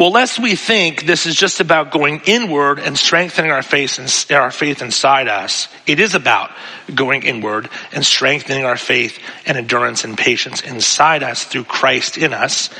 Well, 0.00 0.12
lest 0.12 0.38
we 0.38 0.54
think 0.54 1.04
this 1.04 1.26
is 1.26 1.36
just 1.36 1.60
about 1.60 1.90
going 1.90 2.22
inward 2.24 2.78
and 2.78 2.96
strengthening 2.96 3.50
our 3.50 3.62
faith, 3.62 3.98
and 3.98 4.38
our 4.38 4.50
faith 4.50 4.80
inside 4.80 5.28
us, 5.28 5.68
it 5.86 6.00
is 6.00 6.14
about 6.14 6.50
going 6.94 7.22
inward 7.24 7.68
and 7.92 8.02
strengthening 8.02 8.64
our 8.64 8.78
faith 8.78 9.18
and 9.44 9.58
endurance 9.58 10.04
and 10.04 10.16
patience 10.16 10.62
inside 10.62 11.22
us 11.22 11.44
through 11.44 11.64
Christ 11.64 12.16
in 12.16 12.32
us. 12.32 12.70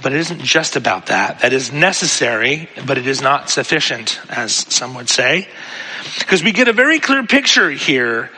But 0.00 0.12
it 0.12 0.20
isn't 0.20 0.42
just 0.42 0.76
about 0.76 1.06
that. 1.06 1.40
That 1.40 1.52
is 1.52 1.72
necessary, 1.72 2.68
but 2.86 2.98
it 2.98 3.08
is 3.08 3.20
not 3.20 3.50
sufficient, 3.50 4.20
as 4.28 4.54
some 4.72 4.94
would 4.94 5.08
say. 5.08 5.48
Because 6.20 6.40
we 6.40 6.52
get 6.52 6.68
a 6.68 6.72
very 6.72 7.00
clear 7.00 7.26
picture 7.26 7.68
here 7.68 8.30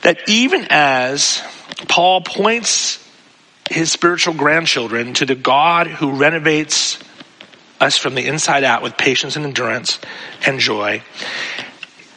that 0.00 0.28
even 0.28 0.66
as 0.68 1.40
Paul 1.86 2.22
points 2.22 3.01
his 3.72 3.90
spiritual 3.90 4.34
grandchildren 4.34 5.14
to 5.14 5.26
the 5.26 5.34
God 5.34 5.86
who 5.86 6.12
renovates 6.12 6.98
us 7.80 7.96
from 7.96 8.14
the 8.14 8.26
inside 8.26 8.64
out 8.64 8.82
with 8.82 8.96
patience 8.96 9.36
and 9.36 9.44
endurance 9.44 9.98
and 10.46 10.60
joy, 10.60 11.02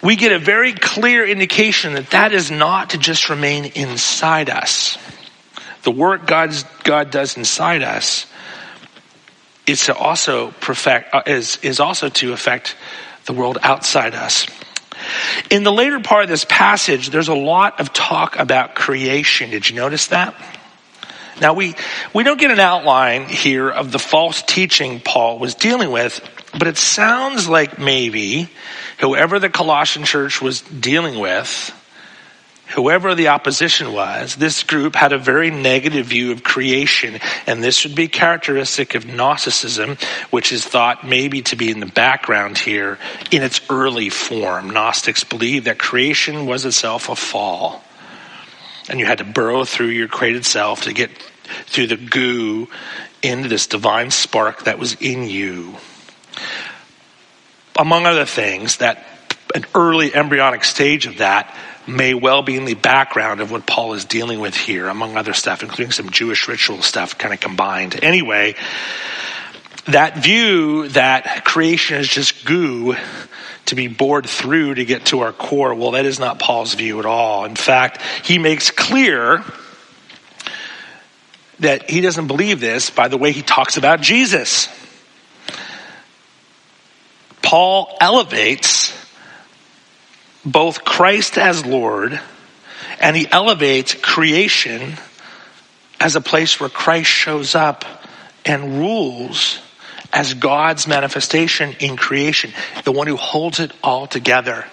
we 0.03 0.15
get 0.15 0.31
a 0.31 0.39
very 0.39 0.73
clear 0.73 1.25
indication 1.25 1.93
that 1.93 2.11
that 2.11 2.31
is 2.31 2.51
not 2.51 2.91
to 2.91 2.97
just 2.97 3.29
remain 3.29 3.65
inside 3.65 4.49
us. 4.49 4.97
The 5.83 5.91
work 5.91 6.27
God's, 6.27 6.63
God 6.83 7.09
does 7.09 7.37
inside 7.37 7.81
us 7.81 8.27
is 9.65 9.85
to 9.85 9.95
also 9.95 10.51
perfect, 10.61 11.13
uh, 11.13 11.23
is, 11.25 11.57
is 11.63 11.79
also 11.79 12.09
to 12.09 12.33
affect 12.33 12.75
the 13.25 13.33
world 13.33 13.57
outside 13.63 14.13
us. 14.13 14.45
In 15.49 15.63
the 15.63 15.71
later 15.71 15.99
part 15.99 16.23
of 16.23 16.29
this 16.29 16.45
passage, 16.45 17.09
there's 17.09 17.27
a 17.27 17.35
lot 17.35 17.79
of 17.79 17.93
talk 17.93 18.37
about 18.37 18.75
creation. 18.75 19.49
Did 19.49 19.69
you 19.69 19.75
notice 19.75 20.07
that? 20.07 20.35
Now 21.41 21.53
we, 21.53 21.75
we 22.13 22.23
don't 22.23 22.39
get 22.39 22.51
an 22.51 22.59
outline 22.59 23.27
here 23.27 23.69
of 23.69 23.91
the 23.91 23.99
false 23.99 24.41
teaching 24.41 25.01
Paul 25.01 25.37
was 25.37 25.55
dealing 25.55 25.91
with, 25.91 26.21
but 26.53 26.67
it 26.67 26.77
sounds 26.77 27.49
like 27.49 27.77
maybe 27.77 28.49
whoever 28.99 29.39
the 29.39 29.49
Colossian 29.49 30.05
church 30.05 30.41
was 30.41 30.61
dealing 30.61 31.19
with, 31.19 31.73
whoever 32.67 33.15
the 33.15 33.27
opposition 33.27 33.91
was, 33.91 34.35
this 34.37 34.63
group 34.63 34.95
had 34.95 35.11
a 35.11 35.17
very 35.17 35.51
negative 35.51 36.05
view 36.07 36.31
of 36.31 36.43
creation, 36.43 37.19
and 37.45 37.61
this 37.61 37.83
would 37.83 37.95
be 37.95 38.07
characteristic 38.07 38.95
of 38.95 39.05
Gnosticism, 39.05 39.97
which 40.29 40.53
is 40.53 40.65
thought 40.65 41.05
maybe 41.05 41.41
to 41.43 41.57
be 41.57 41.69
in 41.69 41.81
the 41.81 41.85
background 41.85 42.57
here 42.57 42.97
in 43.29 43.43
its 43.43 43.59
early 43.69 44.09
form. 44.09 44.69
Gnostics 44.69 45.25
believed 45.25 45.65
that 45.65 45.79
creation 45.79 46.45
was 46.45 46.63
itself 46.65 47.09
a 47.09 47.15
fall 47.15 47.83
and 48.89 48.99
you 48.99 49.05
had 49.05 49.19
to 49.19 49.23
burrow 49.23 49.65
through 49.65 49.87
your 49.87 50.07
created 50.07 50.45
self 50.45 50.83
to 50.83 50.93
get 50.93 51.11
through 51.65 51.87
the 51.87 51.97
goo 51.97 52.67
into 53.21 53.49
this 53.49 53.67
divine 53.67 54.11
spark 54.11 54.65
that 54.65 54.79
was 54.79 54.95
in 54.95 55.23
you. 55.23 55.75
Among 57.77 58.05
other 58.05 58.25
things, 58.25 58.77
that 58.77 59.05
an 59.53 59.65
early 59.73 60.13
embryonic 60.13 60.63
stage 60.63 61.05
of 61.05 61.17
that 61.17 61.55
may 61.87 62.13
well 62.13 62.41
be 62.41 62.55
in 62.55 62.65
the 62.65 62.73
background 62.73 63.41
of 63.41 63.51
what 63.51 63.65
Paul 63.65 63.93
is 63.93 64.05
dealing 64.05 64.39
with 64.39 64.55
here, 64.55 64.87
among 64.87 65.17
other 65.17 65.33
stuff, 65.33 65.61
including 65.61 65.91
some 65.91 66.09
Jewish 66.09 66.47
ritual 66.47 66.81
stuff 66.81 67.17
kind 67.17 67.33
of 67.33 67.39
combined. 67.39 67.99
Anyway, 68.03 68.55
that 69.85 70.17
view 70.17 70.87
that 70.89 71.45
creation 71.45 71.97
is 71.97 72.07
just 72.07 72.45
goo 72.45 72.95
to 73.65 73.75
be 73.75 73.87
bored 73.87 74.27
through 74.27 74.75
to 74.75 74.85
get 74.85 75.07
to 75.07 75.21
our 75.21 75.33
core. 75.33 75.73
Well, 75.73 75.91
that 75.91 76.05
is 76.05 76.19
not 76.19 76.39
Paul's 76.39 76.73
view 76.73 76.99
at 76.99 77.05
all. 77.05 77.45
In 77.45 77.55
fact, 77.55 78.01
he 78.23 78.37
makes 78.37 78.71
clear 78.71 79.43
that 81.59 81.89
he 81.89 82.01
doesn't 82.01 82.27
believe 82.27 82.59
this 82.59 82.89
by 82.89 83.07
the 83.07 83.17
way 83.17 83.31
he 83.31 83.41
talks 83.41 83.77
about 83.77 84.01
Jesus. 84.01 84.69
Paul 87.41 87.95
elevates 88.01 88.93
both 90.43 90.83
Christ 90.83 91.37
as 91.37 91.65
Lord 91.65 92.19
and 92.99 93.15
he 93.15 93.27
elevates 93.29 93.93
creation 93.93 94.93
as 95.99 96.15
a 96.15 96.21
place 96.21 96.59
where 96.59 96.69
Christ 96.69 97.09
shows 97.09 97.55
up 97.55 97.85
and 98.45 98.79
rules 98.79 99.59
as 100.15 100.33
God's 100.33 100.87
manifestation 100.87 101.75
in 101.79 101.97
creation, 101.97 102.53
the 102.85 102.93
one 102.93 103.05
who 103.05 103.17
holds 103.17 103.59
it 103.59 103.71
all 103.83 104.07
together. 104.07 104.65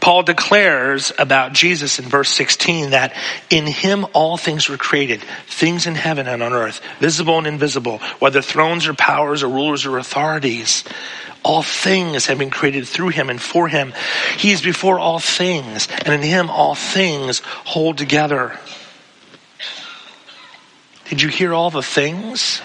Paul 0.00 0.24
declares 0.24 1.12
about 1.18 1.54
Jesus 1.54 1.98
in 1.98 2.04
verse 2.06 2.28
16 2.28 2.90
that 2.90 3.16
in 3.48 3.66
him 3.66 4.04
all 4.12 4.36
things 4.36 4.68
were 4.68 4.76
created, 4.76 5.22
things 5.46 5.86
in 5.86 5.94
heaven 5.94 6.26
and 6.26 6.42
on 6.42 6.52
earth, 6.52 6.82
visible 6.98 7.38
and 7.38 7.46
invisible, 7.46 7.98
whether 8.18 8.42
thrones 8.42 8.86
or 8.86 8.92
powers 8.92 9.42
or 9.42 9.48
rulers 9.48 9.86
or 9.86 9.96
authorities. 9.96 10.84
All 11.42 11.62
things 11.62 12.26
have 12.26 12.38
been 12.38 12.50
created 12.50 12.86
through 12.88 13.10
him 13.10 13.30
and 13.30 13.40
for 13.40 13.68
him. 13.68 13.94
He 14.36 14.50
is 14.50 14.60
before 14.60 14.98
all 14.98 15.20
things, 15.20 15.88
and 16.04 16.12
in 16.12 16.22
him 16.22 16.50
all 16.50 16.74
things 16.74 17.38
hold 17.44 17.96
together. 17.96 18.58
Did 21.08 21.22
you 21.22 21.28
hear 21.28 21.54
all 21.54 21.70
the 21.70 21.82
things? 21.82 22.60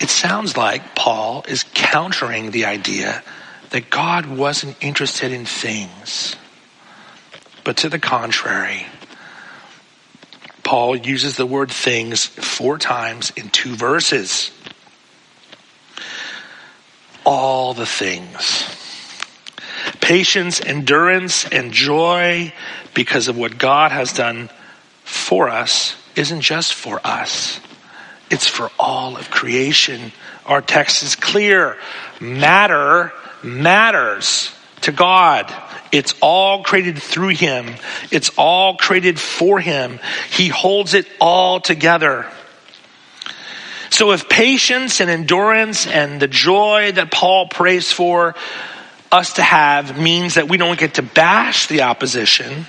It 0.00 0.08
sounds 0.08 0.56
like 0.56 0.94
Paul 0.94 1.44
is 1.46 1.64
countering 1.74 2.50
the 2.50 2.64
idea 2.64 3.22
that 3.70 3.90
God 3.90 4.26
wasn't 4.26 4.76
interested 4.80 5.30
in 5.30 5.44
things. 5.44 6.36
But 7.64 7.78
to 7.78 7.88
the 7.88 7.98
contrary, 7.98 8.86
Paul 10.64 10.96
uses 10.96 11.36
the 11.36 11.46
word 11.46 11.70
things 11.70 12.24
four 12.24 12.78
times 12.78 13.30
in 13.36 13.50
two 13.50 13.74
verses. 13.74 14.50
All 17.24 17.74
the 17.74 17.86
things. 17.86 18.76
Patience, 20.00 20.60
endurance, 20.60 21.46
and 21.46 21.72
joy 21.72 22.52
because 22.94 23.28
of 23.28 23.36
what 23.36 23.58
God 23.58 23.92
has 23.92 24.12
done 24.12 24.48
for 25.04 25.48
us 25.48 25.94
isn't 26.16 26.40
just 26.40 26.72
for 26.72 27.00
us. 27.04 27.60
It's 28.30 28.46
for 28.46 28.70
all 28.78 29.16
of 29.16 29.30
creation. 29.30 30.12
Our 30.46 30.62
text 30.62 31.02
is 31.02 31.16
clear. 31.16 31.76
Matter 32.20 33.12
matters 33.42 34.54
to 34.82 34.92
God. 34.92 35.52
It's 35.92 36.14
all 36.22 36.62
created 36.62 37.02
through 37.02 37.28
Him. 37.28 37.74
It's 38.10 38.30
all 38.38 38.76
created 38.76 39.18
for 39.18 39.58
Him. 39.58 39.98
He 40.30 40.48
holds 40.48 40.94
it 40.94 41.06
all 41.20 41.60
together. 41.60 42.26
So 43.90 44.12
if 44.12 44.28
patience 44.28 45.00
and 45.00 45.10
endurance 45.10 45.86
and 45.86 46.20
the 46.20 46.28
joy 46.28 46.92
that 46.92 47.10
Paul 47.10 47.48
prays 47.48 47.90
for 47.90 48.36
us 49.10 49.34
to 49.34 49.42
have 49.42 49.98
means 49.98 50.34
that 50.34 50.48
we 50.48 50.56
don't 50.56 50.78
get 50.78 50.94
to 50.94 51.02
bash 51.02 51.66
the 51.66 51.82
opposition, 51.82 52.66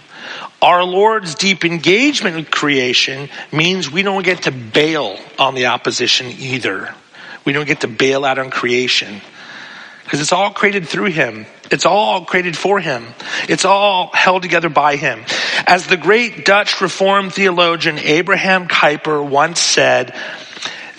our 0.61 0.83
Lord's 0.83 1.35
deep 1.35 1.65
engagement 1.65 2.35
with 2.35 2.51
creation 2.51 3.29
means 3.51 3.91
we 3.91 4.03
don't 4.03 4.23
get 4.23 4.43
to 4.43 4.51
bail 4.51 5.17
on 5.39 5.55
the 5.55 5.67
opposition 5.67 6.27
either. 6.27 6.93
We 7.45 7.53
don't 7.53 7.65
get 7.65 7.81
to 7.81 7.87
bail 7.87 8.23
out 8.23 8.37
on 8.37 8.51
creation. 8.51 9.21
Because 10.03 10.21
it's 10.21 10.31
all 10.31 10.51
created 10.51 10.87
through 10.87 11.11
Him. 11.11 11.45
It's 11.71 11.85
all 11.85 12.25
created 12.25 12.57
for 12.57 12.79
Him. 12.79 13.07
It's 13.47 13.65
all 13.65 14.11
held 14.13 14.43
together 14.43 14.69
by 14.69 14.97
Him. 14.97 15.23
As 15.65 15.87
the 15.87 15.97
great 15.97 16.45
Dutch 16.45 16.81
Reformed 16.81 17.33
theologian 17.33 17.97
Abraham 17.97 18.67
Kuyper 18.67 19.27
once 19.27 19.59
said, 19.59 20.13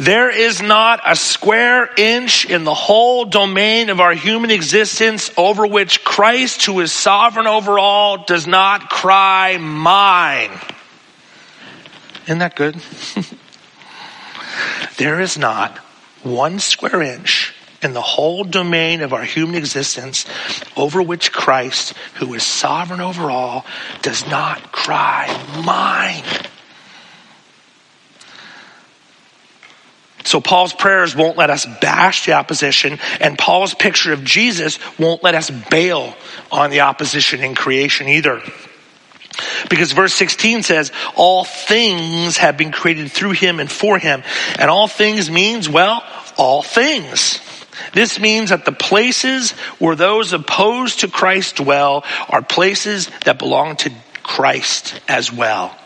there 0.05 0.31
is 0.31 0.61
not 0.61 1.01
a 1.07 1.15
square 1.15 1.89
inch 1.97 2.45
in 2.45 2.65
the 2.65 2.75
whole 2.75 3.25
domain 3.25 3.89
of 3.89 4.01
our 4.01 4.15
human 4.15 4.51
existence 4.51 5.31
over 5.37 5.65
which 5.65 6.03
Christ, 6.03 6.65
who 6.65 6.81
is 6.81 6.91
sovereign 6.91 7.47
over 7.47 7.79
all, 7.79 8.25
does 8.25 8.49
not 8.49 8.91
cry, 8.91 9.59
mine. 9.59 10.51
Isn't 12.25 12.41
that 12.41 12.57
good? 12.57 12.75
there 14.97 15.21
is 15.21 15.39
not 15.39 15.79
one 16.25 16.59
square 16.59 17.01
inch 17.01 17.55
in 17.81 17.93
the 17.93 18.03
whole 18.03 18.43
domain 18.43 19.03
of 19.03 19.13
our 19.13 19.25
human 19.25 19.55
existence 19.55 20.27
over 20.77 21.01
which 21.01 21.31
Christ, 21.31 21.95
who 22.15 22.35
is 22.35 22.43
sovereign 22.43 23.01
over 23.01 23.31
all, 23.31 23.65
does 24.03 24.27
not 24.27 24.73
cry, 24.73 25.29
mine. 25.65 26.25
So 30.25 30.41
Paul's 30.41 30.73
prayers 30.73 31.17
won't 31.17 31.37
let 31.37 31.51
us 31.51 31.67
bash 31.81 32.27
the 32.27 32.33
opposition, 32.33 32.99
and 33.21 33.39
Paul's 33.39 33.75
picture 33.75 34.13
of 34.13 34.25
Jesus 34.25 34.79
won't 34.99 35.23
let 35.23 35.35
us 35.35 35.51
bail 35.51 36.15
on 36.51 36.71
the 36.71 36.81
opposition 36.81 37.43
in 37.43 37.55
creation 37.55 38.09
either. 38.09 38.41
Because 39.71 39.93
verse 39.93 40.15
16 40.15 40.63
says, 40.63 40.93
all 41.17 41.45
things 41.45 42.37
have 42.37 42.57
been 42.57 42.73
created 42.73 43.11
through 43.11 43.33
him 43.33 43.61
and 43.61 43.71
for 43.71 43.99
him. 43.99 44.23
And 44.59 44.71
all 44.71 44.89
things 44.89 45.31
means, 45.31 45.69
well, 45.69 46.05
all 46.37 46.63
things. 46.63 47.41
This 47.95 48.21
means 48.21 48.51
that 48.51 48.65
the 48.65 48.73
places 48.73 49.53
where 49.79 49.97
those 49.97 50.33
opposed 50.33 51.01
to 51.01 51.09
Christ 51.09 51.57
dwell 51.57 52.05
are 52.29 52.43
places 52.43 53.11
that 53.25 53.39
belong 53.39 53.77
to 53.77 53.93
Christ 54.23 55.01
as 55.09 55.33
well. 55.33 55.77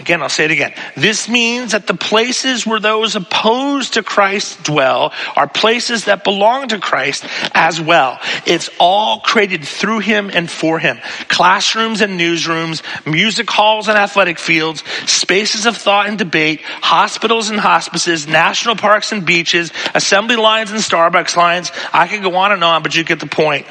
Again, 0.00 0.22
I'll 0.22 0.28
say 0.28 0.46
it 0.46 0.50
again. 0.50 0.74
This 0.96 1.28
means 1.28 1.70
that 1.70 1.86
the 1.86 1.94
places 1.94 2.66
where 2.66 2.80
those 2.80 3.14
opposed 3.14 3.94
to 3.94 4.02
Christ 4.02 4.64
dwell 4.64 5.12
are 5.36 5.46
places 5.46 6.06
that 6.06 6.24
belong 6.24 6.68
to 6.68 6.80
Christ 6.80 7.24
as 7.54 7.80
well. 7.80 8.18
It's 8.44 8.70
all 8.80 9.20
created 9.20 9.64
through 9.64 10.00
Him 10.00 10.30
and 10.34 10.50
for 10.50 10.80
Him. 10.80 10.98
Classrooms 11.28 12.00
and 12.00 12.18
newsrooms, 12.18 12.82
music 13.06 13.48
halls 13.48 13.86
and 13.86 13.96
athletic 13.96 14.40
fields, 14.40 14.82
spaces 15.08 15.64
of 15.64 15.76
thought 15.76 16.08
and 16.08 16.18
debate, 16.18 16.60
hospitals 16.62 17.50
and 17.50 17.60
hospices, 17.60 18.26
national 18.26 18.74
parks 18.74 19.12
and 19.12 19.24
beaches, 19.24 19.72
assembly 19.94 20.36
lines 20.36 20.72
and 20.72 20.80
Starbucks 20.80 21.36
lines. 21.36 21.70
I 21.92 22.08
could 22.08 22.22
go 22.22 22.34
on 22.34 22.50
and 22.50 22.64
on, 22.64 22.82
but 22.82 22.96
you 22.96 23.04
get 23.04 23.20
the 23.20 23.26
point. 23.26 23.64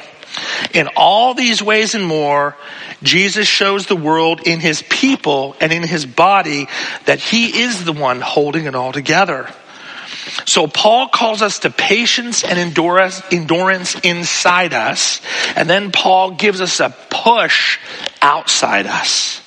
In 0.72 0.88
all 0.96 1.34
these 1.34 1.62
ways 1.62 1.94
and 1.94 2.04
more, 2.04 2.56
Jesus 3.02 3.46
shows 3.46 3.86
the 3.86 3.96
world 3.96 4.40
in 4.46 4.60
his 4.60 4.82
people 4.82 5.56
and 5.60 5.72
in 5.72 5.82
his 5.82 6.06
body 6.06 6.66
that 7.06 7.20
he 7.20 7.62
is 7.62 7.84
the 7.84 7.92
one 7.92 8.20
holding 8.20 8.64
it 8.64 8.74
all 8.74 8.92
together. 8.92 9.48
So 10.46 10.66
Paul 10.66 11.08
calls 11.08 11.42
us 11.42 11.60
to 11.60 11.70
patience 11.70 12.44
and 12.44 12.58
endurance, 12.58 14.00
inside 14.00 14.72
us. 14.72 15.20
And 15.54 15.68
then 15.68 15.92
Paul 15.92 16.32
gives 16.32 16.60
us 16.60 16.80
a 16.80 16.94
push 17.10 17.78
outside 18.20 18.86
us. 18.86 19.40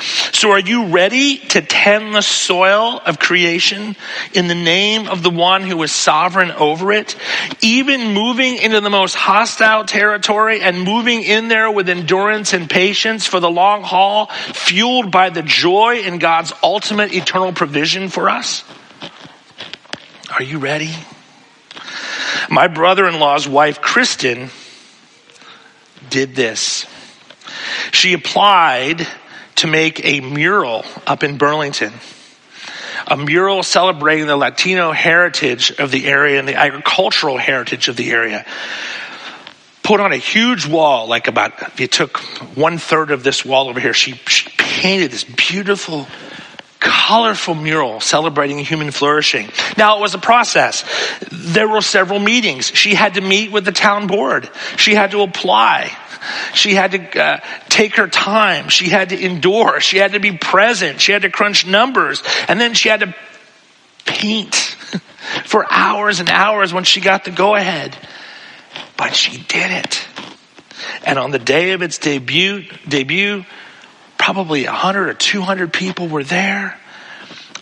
So 0.00 0.50
are 0.50 0.60
you 0.60 0.86
ready 0.86 1.38
to 1.38 1.62
tend 1.62 2.14
the 2.14 2.22
soil 2.22 3.00
of 3.04 3.18
creation 3.18 3.96
in 4.32 4.48
the 4.48 4.54
name 4.54 5.08
of 5.08 5.22
the 5.22 5.30
one 5.30 5.62
who 5.62 5.82
is 5.82 5.92
sovereign 5.92 6.50
over 6.50 6.92
it? 6.92 7.16
Even 7.62 8.12
moving 8.12 8.56
into 8.56 8.80
the 8.80 8.90
most 8.90 9.14
hostile 9.14 9.84
territory 9.84 10.60
and 10.60 10.82
moving 10.82 11.22
in 11.22 11.48
there 11.48 11.70
with 11.70 11.88
endurance 11.88 12.52
and 12.52 12.68
patience 12.68 13.26
for 13.26 13.40
the 13.40 13.50
long 13.50 13.82
haul, 13.82 14.26
fueled 14.26 15.10
by 15.10 15.30
the 15.30 15.42
joy 15.42 15.98
in 15.98 16.18
God's 16.18 16.52
ultimate 16.62 17.14
eternal 17.14 17.52
provision 17.52 18.08
for 18.08 18.28
us? 18.28 18.64
Are 20.32 20.42
you 20.42 20.58
ready? 20.58 20.90
My 22.50 22.68
brother-in-law's 22.68 23.48
wife, 23.48 23.80
Kristen, 23.80 24.50
did 26.10 26.34
this. 26.34 26.86
She 27.92 28.12
applied 28.12 29.06
to 29.56 29.66
make 29.66 30.04
a 30.04 30.20
mural 30.20 30.84
up 31.06 31.22
in 31.22 31.38
Burlington. 31.38 31.92
A 33.06 33.16
mural 33.16 33.62
celebrating 33.62 34.26
the 34.26 34.36
Latino 34.36 34.92
heritage 34.92 35.72
of 35.78 35.90
the 35.90 36.06
area 36.06 36.38
and 36.38 36.48
the 36.48 36.54
agricultural 36.54 37.36
heritage 37.36 37.88
of 37.88 37.96
the 37.96 38.10
area. 38.10 38.46
Put 39.82 40.00
on 40.00 40.12
a 40.12 40.16
huge 40.16 40.66
wall, 40.66 41.06
like 41.08 41.28
about, 41.28 41.60
if 41.60 41.80
you 41.80 41.86
took 41.86 42.18
one 42.56 42.78
third 42.78 43.10
of 43.10 43.22
this 43.22 43.44
wall 43.44 43.68
over 43.68 43.78
here, 43.78 43.92
she, 43.92 44.12
she 44.26 44.48
painted 44.56 45.10
this 45.10 45.24
beautiful, 45.24 46.06
colorful 46.84 47.54
mural 47.54 47.98
celebrating 47.98 48.58
human 48.58 48.90
flourishing. 48.90 49.48
Now 49.78 49.96
it 49.96 50.00
was 50.00 50.14
a 50.14 50.18
process. 50.18 50.84
There 51.32 51.66
were 51.66 51.80
several 51.80 52.20
meetings. 52.20 52.66
She 52.66 52.94
had 52.94 53.14
to 53.14 53.22
meet 53.22 53.50
with 53.50 53.64
the 53.64 53.72
town 53.72 54.06
board. 54.06 54.50
She 54.76 54.94
had 54.94 55.12
to 55.12 55.22
apply. 55.22 55.96
She 56.52 56.74
had 56.74 56.92
to 56.92 57.22
uh, 57.22 57.40
take 57.70 57.96
her 57.96 58.06
time. 58.06 58.68
She 58.68 58.88
had 58.90 59.08
to 59.10 59.18
endure. 59.18 59.80
She 59.80 59.96
had 59.96 60.12
to 60.12 60.20
be 60.20 60.36
present. 60.36 61.00
She 61.00 61.12
had 61.12 61.22
to 61.22 61.30
crunch 61.30 61.66
numbers. 61.66 62.22
And 62.48 62.60
then 62.60 62.74
she 62.74 62.90
had 62.90 63.00
to 63.00 63.14
paint 64.04 64.54
for 65.44 65.66
hours 65.70 66.20
and 66.20 66.28
hours 66.28 66.72
when 66.72 66.84
she 66.84 67.00
got 67.00 67.24
the 67.24 67.30
go 67.30 67.54
ahead. 67.54 67.96
But 68.96 69.16
she 69.16 69.38
did 69.38 69.70
it. 69.70 70.06
And 71.06 71.18
on 71.18 71.30
the 71.30 71.38
day 71.38 71.72
of 71.72 71.82
its 71.82 71.98
debut, 71.98 72.64
debut, 72.86 73.44
probably 74.24 74.64
100 74.64 75.08
or 75.10 75.12
200 75.12 75.70
people 75.70 76.08
were 76.08 76.24
there. 76.24 76.80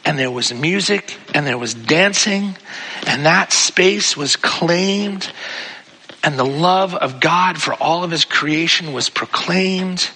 And 0.05 0.17
there 0.17 0.31
was 0.31 0.55
music 0.55 1.19
and 1.35 1.45
there 1.45 1.59
was 1.59 1.75
dancing 1.75 2.57
and 3.05 3.27
that 3.27 3.53
space 3.53 4.17
was 4.17 4.37
claimed 4.37 5.29
and 6.23 6.39
the 6.39 6.45
love 6.45 6.95
of 6.95 7.19
God 7.19 7.61
for 7.61 7.75
all 7.75 8.05
of 8.05 8.13
his 8.13 8.25
creation 8.25 8.93
was 8.93 9.11
proclaimed 9.11 10.09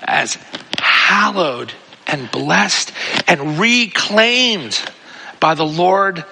as 0.00 0.36
hallowed 0.80 1.72
and 2.08 2.32
blessed 2.32 2.90
and 3.28 3.60
reclaimed 3.60 4.92
by 5.38 5.54
the 5.54 5.66
Lord 5.66 6.24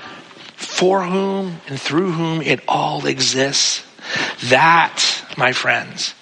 for 0.57 1.05
whom 1.05 1.61
and 1.69 1.81
through 1.81 2.11
whom 2.11 2.43
it 2.43 2.61
all 2.67 3.07
exists. 3.07 3.85
That, 4.51 5.01
my 5.37 5.53
friends, 5.53 6.15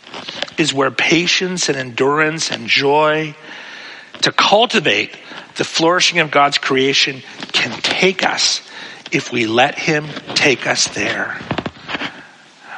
is 0.59 0.73
where 0.73 0.91
patience 0.91 1.69
and 1.69 1.79
endurance 1.79 2.51
and 2.51 2.67
joy 2.67 3.35
to 4.23 4.33
cultivate 4.33 5.17
the 5.57 5.65
flourishing 5.65 6.19
of 6.21 6.31
God's 6.31 6.59
creation 6.59 7.23
can 7.53 7.79
take 7.83 8.25
us 8.25 8.67
if 9.11 9.33
we 9.33 9.47
let 9.47 9.79
Him 9.79 10.07
take 10.35 10.67
us 10.67 10.89
there 10.89 11.41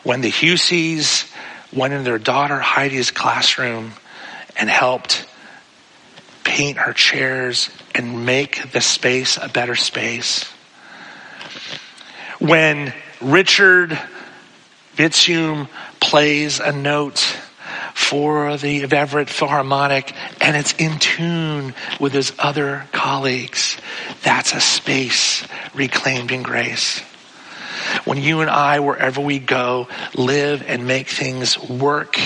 when 0.04 0.20
the 0.20 0.30
Hugheses 0.30 1.30
went 1.72 1.92
in 1.92 2.04
their 2.04 2.18
daughter 2.18 2.58
Heidi's 2.60 3.10
classroom 3.10 3.92
and 4.56 4.70
helped 4.70 5.26
paint 6.44 6.78
her 6.78 6.92
chairs 6.92 7.70
and 7.94 8.24
make 8.24 8.70
the 8.72 8.80
space 8.80 9.38
a 9.40 9.48
better 9.48 9.74
space. 9.74 10.44
When 12.38 12.92
Richard 13.20 13.98
Vitzum 14.96 15.68
plays 16.00 16.60
a 16.60 16.72
note 16.72 17.18
for 17.94 18.56
the 18.56 18.84
Everett 18.84 19.28
Philharmonic 19.28 20.12
and 20.40 20.56
it's 20.56 20.74
in 20.74 20.98
tune 20.98 21.74
with 22.00 22.12
his 22.12 22.32
other 22.38 22.86
colleagues, 22.92 23.76
that's 24.22 24.52
a 24.52 24.60
space 24.60 25.46
reclaimed 25.74 26.30
in 26.30 26.42
grace 26.42 27.02
when 28.04 28.18
you 28.18 28.40
and 28.40 28.50
I, 28.50 28.80
wherever 28.80 29.20
we 29.20 29.38
go, 29.38 29.88
live 30.14 30.62
and 30.66 30.86
make 30.86 31.08
things 31.08 31.58
work 31.58 32.18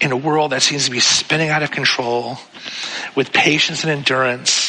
in 0.00 0.12
a 0.12 0.16
world 0.16 0.52
that 0.52 0.62
seems 0.62 0.86
to 0.86 0.90
be 0.90 1.00
spinning 1.00 1.50
out 1.50 1.62
of 1.62 1.70
control 1.70 2.38
with 3.14 3.32
patience 3.32 3.84
and 3.84 3.92
endurance. 3.92 4.59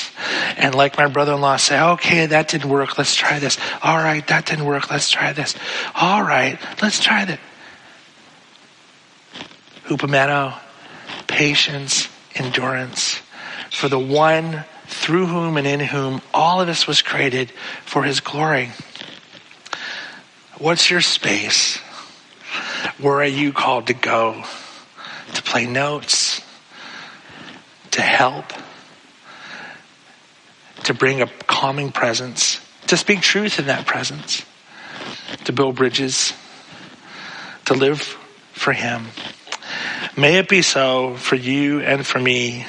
And 0.57 0.75
like 0.75 0.97
my 0.97 1.07
brother-in-law 1.07 1.57
say, 1.57 1.79
okay, 1.79 2.25
that 2.27 2.47
didn't 2.47 2.69
work. 2.69 2.97
Let's 2.97 3.15
try 3.15 3.39
this. 3.39 3.57
All 3.83 3.97
right, 3.97 4.25
that 4.27 4.45
didn't 4.45 4.65
work. 4.65 4.89
Let's 4.91 5.09
try 5.09 5.33
this. 5.33 5.55
All 5.95 6.21
right, 6.21 6.59
let's 6.81 6.99
try 6.99 7.25
that. 7.25 7.39
Hupomeno, 9.85 10.57
patience, 11.27 12.07
endurance 12.35 13.21
for 13.71 13.87
the 13.87 13.99
one 13.99 14.63
through 14.87 15.25
whom 15.25 15.57
and 15.57 15.65
in 15.65 15.79
whom 15.79 16.21
all 16.33 16.61
of 16.61 16.67
this 16.67 16.85
was 16.85 17.01
created 17.01 17.51
for 17.85 18.03
his 18.03 18.19
glory. 18.19 18.71
What's 20.57 20.91
your 20.91 21.01
space? 21.01 21.77
Where 22.99 23.15
are 23.15 23.25
you 23.25 23.53
called 23.53 23.87
to 23.87 23.93
go? 23.93 24.43
To 25.33 25.41
play 25.41 25.65
notes? 25.65 26.41
To 27.91 28.01
help? 28.01 28.53
To 30.85 30.93
bring 30.93 31.21
a 31.21 31.27
calming 31.47 31.91
presence? 31.91 32.59
To 32.87 32.97
speak 32.97 33.21
truth 33.21 33.59
in 33.59 33.67
that 33.67 33.85
presence? 33.85 34.43
To 35.45 35.53
build 35.53 35.75
bridges? 35.75 36.33
To 37.65 37.73
live 37.73 38.01
for 38.53 38.73
Him? 38.73 39.07
May 40.17 40.37
it 40.37 40.49
be 40.49 40.61
so 40.61 41.15
for 41.15 41.35
you 41.35 41.81
and 41.81 42.05
for 42.05 42.19
me. 42.19 42.65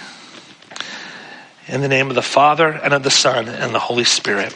In 1.67 1.81
the 1.81 1.89
name 1.89 2.09
of 2.09 2.15
the 2.15 2.23
Father 2.23 2.69
and 2.69 2.93
of 2.93 3.03
the 3.03 3.11
Son 3.11 3.49
and 3.49 3.75
the 3.75 3.79
Holy 3.79 4.05
Spirit. 4.05 4.55